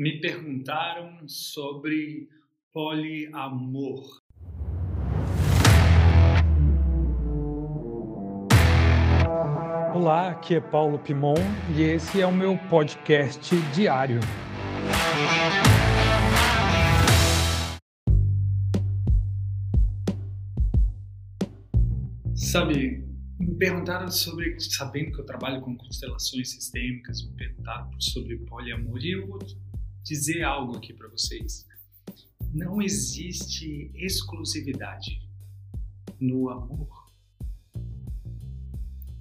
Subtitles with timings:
[0.00, 2.26] me perguntaram sobre
[2.72, 4.02] poliamor.
[9.94, 11.34] Olá, aqui é Paulo Pimon
[11.76, 14.20] e esse é o meu podcast diário.
[22.34, 23.04] Sabe,
[23.38, 29.10] me perguntaram sobre, sabendo que eu trabalho com constelações sistêmicas, me perguntaram sobre poliamor e
[29.10, 29.38] eu
[30.02, 31.66] dizer algo aqui para vocês.
[32.52, 35.22] Não existe exclusividade
[36.18, 37.10] no amor.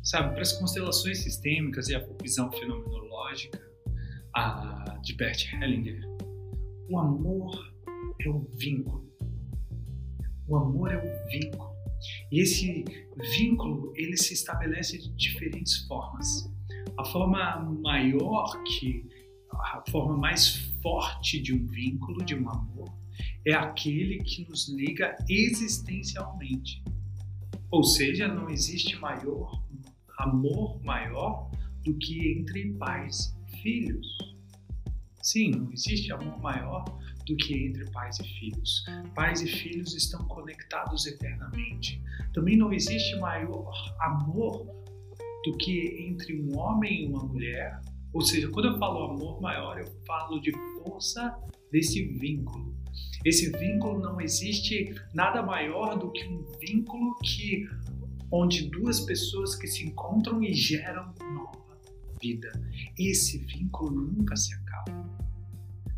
[0.04, 3.62] Sabe, para as constelações sistêmicas e a visão fenomenológica
[4.34, 6.02] a, de Bert Hellinger,
[6.90, 7.52] o amor
[8.20, 9.08] é o vínculo.
[10.48, 11.70] O amor é o vínculo.
[12.32, 12.86] E esse
[13.38, 16.52] vínculo ele se estabelece de diferentes formas.
[16.98, 19.09] A forma maior que
[19.60, 22.94] a forma mais forte de um vínculo, de um amor,
[23.46, 26.84] é aquele que nos liga existencialmente.
[27.72, 29.62] Ou seja, não existe maior
[30.20, 31.50] amor maior
[31.84, 34.18] do que entre pais e filhos.
[35.22, 36.84] Sim, não existe amor maior
[37.26, 38.84] do que entre pais e filhos.
[39.16, 42.02] Pais e filhos estão conectados eternamente.
[42.34, 44.66] Também não existe maior amor
[45.46, 47.80] do que entre um homem e uma mulher
[48.14, 51.38] ou seja, quando eu falo amor maior, eu falo de força
[51.72, 52.76] desse vínculo.
[53.24, 57.68] Esse vínculo não existe nada maior do que um vínculo que
[58.32, 61.60] onde duas pessoas que se encontram e geram nova
[62.22, 62.52] vida.
[62.98, 65.10] Esse vínculo nunca se acaba.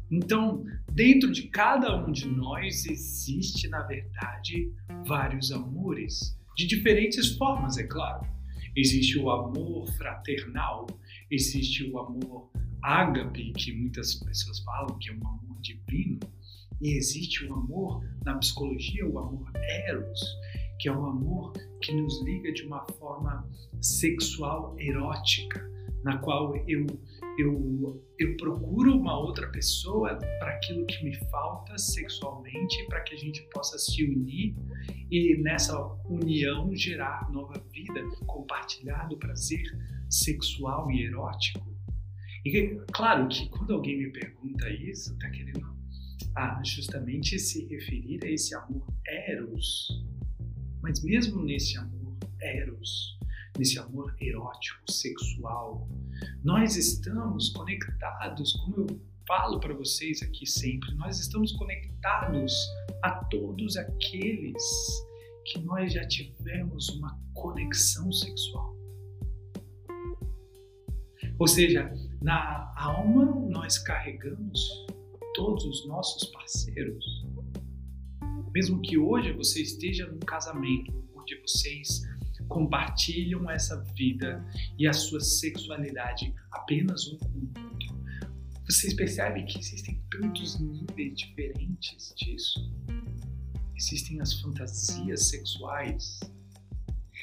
[0.10, 4.72] Então, dentro de cada um de nós existe, na verdade,
[5.06, 8.28] vários amores, de diferentes formas, é claro.
[8.76, 10.88] Existe o amor fraternal,
[11.32, 12.52] existe o amor
[12.84, 16.20] ágape, que muitas pessoas falam que é um amor divino,
[16.82, 19.52] e existe o amor, na psicologia, o amor
[19.88, 20.20] eros,
[20.80, 23.48] que é um amor que nos liga de uma forma
[23.80, 25.70] sexual erótica,
[26.04, 26.86] na qual eu,
[27.38, 33.18] eu, eu procuro uma outra pessoa para aquilo que me falta sexualmente, para que a
[33.18, 34.56] gente possa se unir
[35.10, 39.64] e nessa união gerar nova vida, compartilhar do prazer
[40.10, 41.72] sexual e erótico.
[42.44, 45.72] E claro que quando alguém me pergunta isso, está querendo
[46.36, 49.88] ah, justamente se referir a esse amor eros.
[50.82, 53.20] Mas mesmo nesse amor eros,
[53.58, 55.88] nesse amor erótico, sexual,
[56.44, 62.54] nós estamos conectados, como eu falo para vocês aqui sempre, nós estamos conectados
[63.02, 64.64] a todos aqueles
[65.46, 68.76] que nós já tivemos uma conexão sexual.
[71.40, 71.92] Ou seja,
[72.22, 74.70] na alma nós carregamos
[75.34, 77.26] todos os nossos parceiros.
[78.54, 82.04] Mesmo que hoje você esteja num casamento onde vocês
[82.52, 84.46] compartilham essa vida
[84.78, 88.04] e a sua sexualidade apenas um com o outro,
[88.70, 92.72] vocês percebem que existem tantos níveis diferentes disso.
[93.76, 96.20] Existem as fantasias sexuais.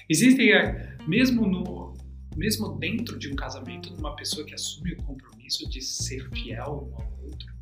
[0.09, 1.95] Existem, eh, mesmo no,
[2.35, 7.03] mesmo dentro de um casamento, uma pessoa que assume o compromisso de ser fiel um
[7.03, 7.55] ao outro.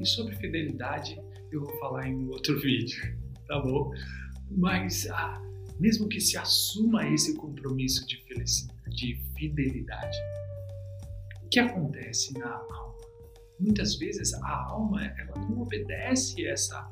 [0.00, 1.20] E sobre fidelidade
[1.52, 3.16] eu vou falar em um outro vídeo,
[3.46, 3.92] tá bom?
[4.50, 5.47] Mas ah,
[5.78, 8.24] mesmo que se assuma esse compromisso de,
[8.88, 10.16] de fidelidade,
[11.42, 12.94] o que acontece na alma?
[13.58, 16.88] Muitas vezes a alma ela não obedece essa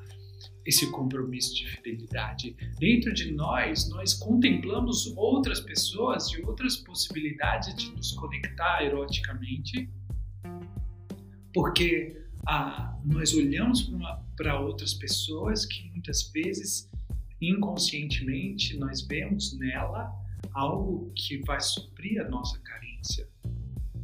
[0.67, 2.57] esse compromisso de fidelidade.
[2.79, 9.89] Dentro de nós, nós contemplamos outras pessoas e outras possibilidades de nos conectar eroticamente,
[11.55, 13.91] porque ah, nós olhamos
[14.37, 16.91] para outras pessoas que muitas vezes,
[17.41, 20.13] inconscientemente, nós vemos nela
[20.53, 23.29] algo que vai suprir a nossa carência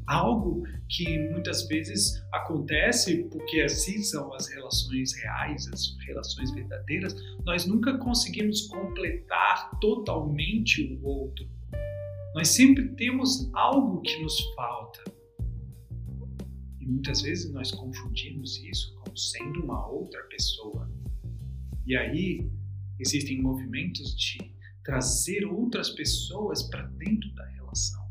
[0.06, 7.14] algo que muitas vezes acontece porque assim são as relações reais, as relações verdadeiras,
[7.44, 11.48] nós nunca conseguimos completar totalmente o outro.
[12.34, 15.02] Nós sempre temos algo que nos falta.
[16.80, 20.90] E muitas vezes nós confundimos isso como sendo uma outra pessoa.
[21.86, 22.50] E aí
[23.02, 24.38] existem movimentos de
[24.82, 28.02] trazer outras pessoas para dentro da relação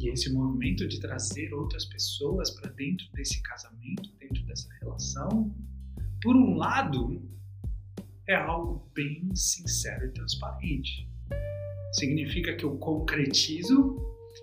[0.00, 5.54] E esse movimento de trazer outras pessoas para dentro desse casamento, dentro dessa relação,
[6.22, 7.22] por um lado,
[8.26, 11.06] é algo bem sincero e transparente.
[11.92, 13.98] Significa que eu concretizo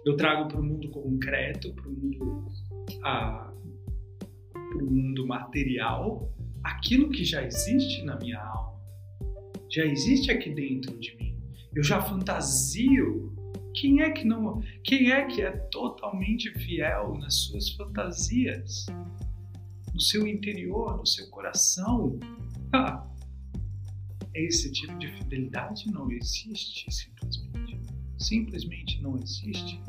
[0.06, 2.52] eu trago para o mundo concreto, para o mundo,
[3.04, 3.47] ah,
[4.86, 6.32] mundo material,
[6.64, 8.80] aquilo que já existe na minha alma,
[9.70, 11.38] já existe aqui dentro de mim.
[11.76, 13.36] Eu já fantasio.
[13.74, 14.62] Quem é que não?
[14.84, 18.88] Quem é que é totalmente fiel nas suas fantasias,
[19.94, 22.20] no seu interior, no seu coração?
[22.74, 23.08] Ah,
[24.34, 27.80] esse tipo de fidelidade não existe simplesmente.
[28.18, 29.82] Simplesmente não existe.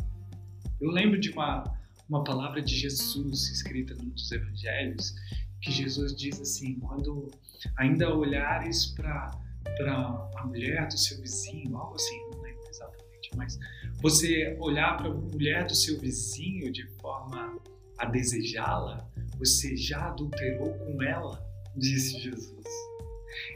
[0.81, 1.65] Eu lembro de uma,
[2.09, 5.15] uma palavra de Jesus escrita num dos evangelhos,
[5.61, 7.31] que Jesus diz assim: quando
[7.77, 9.31] ainda olhares para
[10.37, 13.59] a mulher do seu vizinho, algo assim, não lembro exatamente, mas
[14.01, 17.59] você olhar para a mulher do seu vizinho de forma
[17.99, 19.09] a desejá-la,
[19.39, 21.45] você já adulterou com ela,
[21.77, 22.59] disse Jesus.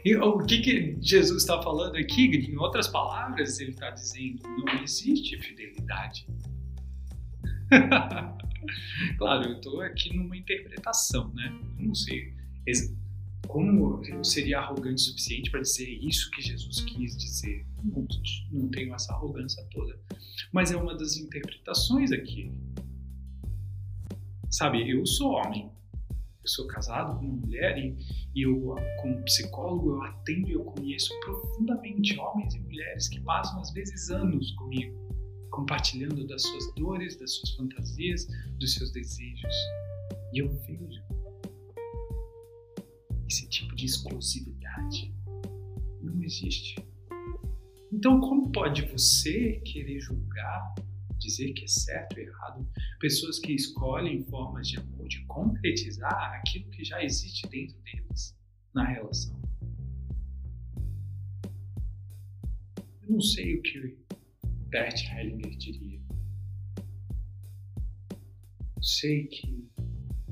[0.05, 2.25] E o que, que Jesus está falando aqui?
[2.25, 6.27] Em outras palavras, ele está dizendo: não existe fidelidade.
[9.17, 11.53] claro, eu estou aqui numa interpretação, né?
[11.79, 12.33] Eu não sei
[13.47, 17.65] como eu seria arrogante o suficiente para dizer isso que Jesus quis dizer.
[17.83, 18.07] Não,
[18.51, 19.99] não tenho essa arrogância toda.
[20.51, 22.51] Mas é uma das interpretações aqui.
[24.49, 25.69] Sabe, eu sou homem,
[26.43, 27.95] eu sou casado com uma mulher e,
[28.35, 33.59] e eu, como psicólogo, eu atendo e eu conheço profundamente homens e mulheres que passam
[33.59, 34.95] às vezes anos comigo,
[35.53, 38.27] compartilhando das suas dores, das suas fantasias,
[38.59, 39.53] dos seus desejos.
[40.33, 41.03] E eu vejo
[43.29, 45.13] esse tipo de exclusividade
[46.01, 46.75] não existe.
[47.91, 50.73] Então, como pode você querer julgar
[51.19, 52.67] dizer que é certo ou errado,
[52.99, 58.35] pessoas que escolhem formas de amor, de concretizar aquilo que já existe dentro deles
[58.73, 59.39] na relação.
[63.03, 64.03] Eu não sei o que
[64.73, 66.01] Bert Hellinger diria.
[68.81, 69.69] Sei que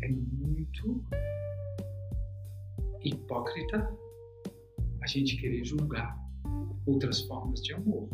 [0.01, 1.05] é muito
[3.03, 3.95] hipócrita
[4.99, 6.17] a gente querer julgar
[6.87, 8.09] outras formas de amor,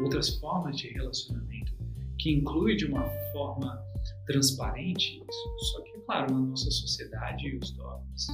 [0.00, 1.76] outras formas de relacionamento
[2.20, 3.84] que inclui de uma forma
[4.28, 5.72] transparente isso.
[5.72, 8.28] Só que, claro, na nossa sociedade e os dogmas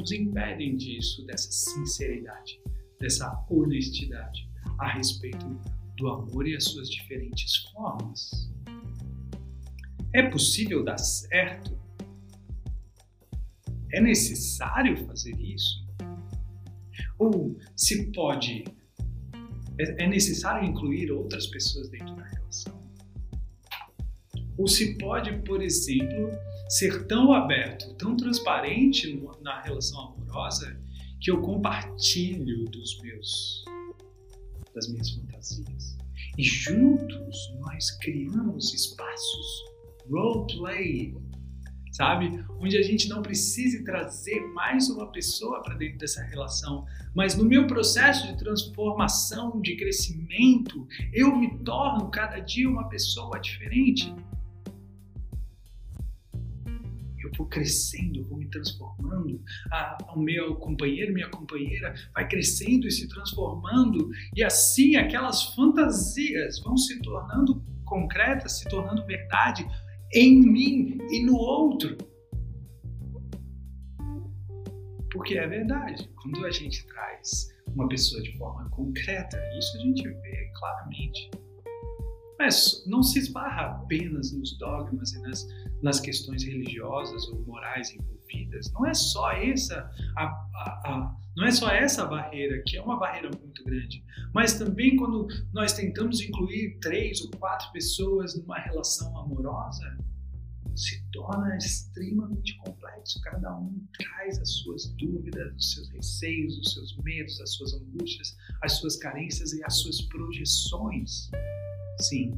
[0.00, 2.60] nos impedem disso, dessa sinceridade,
[3.00, 4.48] dessa honestidade
[4.78, 5.44] a respeito
[5.96, 8.50] do amor e as suas diferentes formas.
[10.14, 11.78] É possível dar certo?
[13.92, 15.86] É necessário fazer isso?
[17.18, 18.64] Ou se pode,
[19.78, 22.82] é, é necessário incluir outras pessoas dentro da relação?
[24.58, 26.30] Ou se pode, por exemplo,
[26.68, 30.78] ser tão aberto, tão transparente na relação amorosa
[31.20, 33.64] que eu compartilho dos meus
[34.74, 35.96] das minhas fantasias.
[36.38, 39.72] E juntos nós criamos espaços
[40.10, 41.14] role play,
[41.92, 42.44] sabe?
[42.58, 46.84] Onde a gente não precise trazer mais uma pessoa para dentro dessa relação,
[47.14, 53.38] mas no meu processo de transformação, de crescimento, eu me torno cada dia uma pessoa
[53.38, 54.14] diferente
[57.36, 59.40] vou crescendo, vou me transformando,
[60.14, 66.76] o meu companheiro, minha companheira vai crescendo e se transformando, e assim aquelas fantasias vão
[66.76, 69.66] se tornando concretas, se tornando verdade
[70.14, 71.96] em mim e no outro.
[75.12, 80.02] Porque é verdade, quando a gente traz uma pessoa de forma concreta, isso a gente
[80.02, 81.30] vê claramente.
[82.86, 85.46] Não se esbarra apenas nos dogmas e nas
[85.82, 88.70] nas questões religiosas ou morais envolvidas.
[88.72, 92.98] Não é só essa a, a, a, não é só essa barreira que é uma
[92.98, 99.18] barreira muito grande, mas também quando nós tentamos incluir três ou quatro pessoas numa relação
[99.18, 99.98] amorosa,
[100.74, 103.20] se torna extremamente complexo.
[103.22, 108.36] Cada um traz as suas dúvidas, os seus receios, os seus medos, as suas angústias,
[108.62, 111.30] as suas carências e as suas projeções.
[112.00, 112.32] Sim,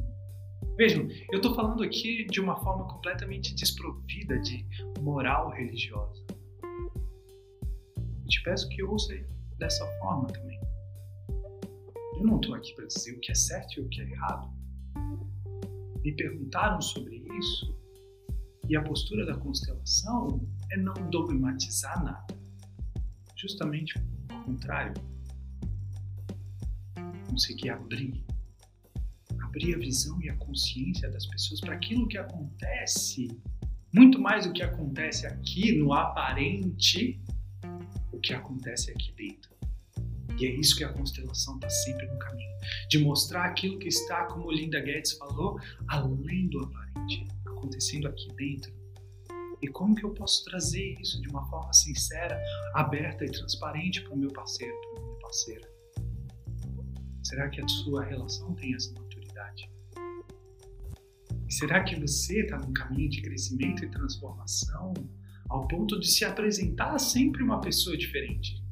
[0.77, 4.67] Vejam, eu estou falando aqui de uma forma completamente desprovida de
[4.99, 6.21] moral religiosa.
[6.61, 9.13] Eu te peço que ouça
[9.57, 10.59] dessa forma também.
[12.17, 14.53] Eu não estou aqui para dizer o que é certo e o que é errado.
[16.03, 17.73] Me perguntaram sobre isso
[18.67, 22.35] e a postura da constelação é não dogmatizar nada.
[23.37, 23.97] Justamente
[24.29, 24.93] ao contrário.
[27.29, 28.25] Conseguir abrir
[29.55, 33.29] abrir a visão e a consciência das pessoas para aquilo que acontece,
[33.93, 37.21] muito mais do que acontece aqui no aparente,
[38.11, 39.55] o que acontece aqui dentro.
[40.37, 42.53] E é isso que a constelação está sempre no caminho
[42.89, 45.57] de mostrar aquilo que está, como Linda Guedes falou,
[45.87, 48.73] além do aparente, acontecendo aqui dentro.
[49.61, 52.37] E como que eu posso trazer isso de uma forma sincera,
[52.73, 55.69] aberta e transparente para o meu parceiro, para minha parceira?
[57.23, 58.93] Será que a sua relação tem essa
[61.47, 64.93] E será que você está num caminho de crescimento e transformação
[65.47, 68.63] ao ponto de se apresentar sempre uma pessoa diferente?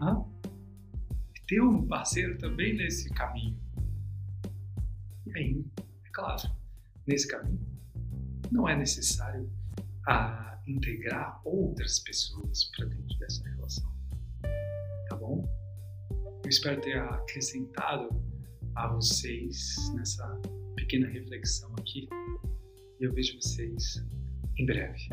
[0.00, 0.24] Hã?
[1.50, 3.58] ter um parceiro também nesse caminho.
[5.26, 5.64] E aí,
[6.04, 6.48] é claro,
[7.04, 7.58] nesse caminho
[8.52, 9.50] não é necessário
[10.06, 13.92] a integrar outras pessoas para dentro dessa relação.
[15.08, 15.44] Tá bom?
[16.44, 18.10] Eu espero ter acrescentado
[18.84, 20.26] a vocês nessa
[20.74, 22.08] pequena reflexão aqui.
[22.98, 24.02] E eu vejo vocês
[24.58, 25.08] em breve.